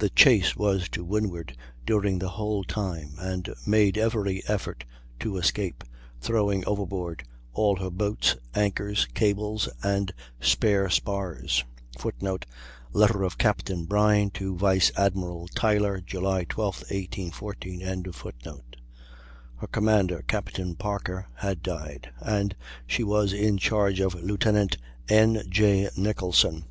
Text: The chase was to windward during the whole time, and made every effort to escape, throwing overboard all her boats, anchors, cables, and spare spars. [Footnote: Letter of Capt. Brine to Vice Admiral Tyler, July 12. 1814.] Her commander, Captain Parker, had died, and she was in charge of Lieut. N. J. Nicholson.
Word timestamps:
The 0.00 0.10
chase 0.10 0.54
was 0.54 0.86
to 0.90 1.02
windward 1.02 1.56
during 1.86 2.18
the 2.18 2.28
whole 2.28 2.62
time, 2.62 3.14
and 3.18 3.48
made 3.66 3.96
every 3.96 4.46
effort 4.46 4.84
to 5.20 5.38
escape, 5.38 5.82
throwing 6.20 6.62
overboard 6.66 7.24
all 7.54 7.76
her 7.76 7.88
boats, 7.88 8.36
anchors, 8.54 9.06
cables, 9.14 9.66
and 9.82 10.12
spare 10.42 10.90
spars. 10.90 11.64
[Footnote: 11.98 12.44
Letter 12.92 13.22
of 13.22 13.38
Capt. 13.38 13.74
Brine 13.88 14.28
to 14.32 14.58
Vice 14.58 14.92
Admiral 14.94 15.48
Tyler, 15.54 16.02
July 16.02 16.44
12. 16.46 16.80
1814.] 16.90 18.04
Her 19.56 19.66
commander, 19.68 20.22
Captain 20.28 20.74
Parker, 20.74 21.28
had 21.36 21.62
died, 21.62 22.10
and 22.20 22.54
she 22.86 23.02
was 23.02 23.32
in 23.32 23.56
charge 23.56 24.00
of 24.00 24.16
Lieut. 24.22 24.44
N. 25.08 25.42
J. 25.48 25.88
Nicholson. 25.96 26.66